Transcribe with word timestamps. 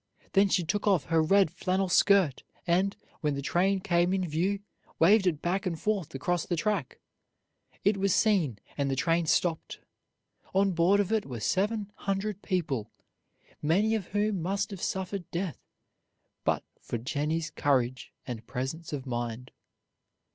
Then 0.33 0.49
she 0.49 0.63
took 0.63 0.87
off 0.87 1.03
her 1.13 1.21
red 1.21 1.51
flannel 1.51 1.87
skirt 1.87 2.41
and, 2.65 2.97
when 3.19 3.35
the 3.35 3.41
train 3.43 3.81
came 3.81 4.13
in 4.13 4.27
view, 4.27 4.61
waved 4.97 5.27
it 5.27 5.43
back 5.43 5.67
and 5.67 5.79
forth 5.79 6.15
across 6.15 6.43
the 6.43 6.55
track. 6.55 6.97
It 7.83 7.97
was 7.97 8.11
seen, 8.15 8.57
and 8.75 8.89
the 8.89 8.95
train 8.95 9.27
stopped. 9.27 9.79
On 10.55 10.71
board 10.71 10.99
of 10.99 11.11
it 11.11 11.27
were 11.27 11.39
seven 11.39 11.91
hundred 11.97 12.41
people, 12.41 12.89
many 13.61 13.93
of 13.93 14.07
whom 14.07 14.41
must 14.41 14.71
have 14.71 14.81
suffered 14.81 15.29
death 15.29 15.59
but 16.43 16.63
for 16.81 16.97
Jennie's 16.97 17.51
courage 17.51 18.11
and 18.25 18.47
presence 18.47 18.91
of 18.91 19.05
mind. 19.05 19.51